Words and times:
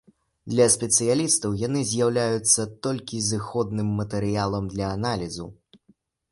Для 0.53 0.65
спецыялістаў 0.75 1.57
яны 1.67 1.83
з'яўляюцца 1.91 2.67
толькі 2.89 3.23
зыходным 3.29 3.95
матэрыялам 4.03 4.73
для 4.77 4.87
аналізу. 4.99 5.45